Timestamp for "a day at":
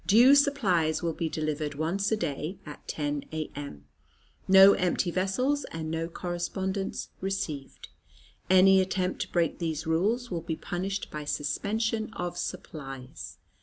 2.11-2.87